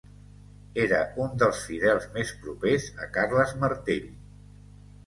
Era 0.85 1.01
un 1.25 1.35
dels 1.43 1.61
fidels 1.67 2.09
més 2.17 2.33
propers 2.47 2.89
a 3.07 3.13
Carles 3.21 3.57
Martell. 3.67 4.15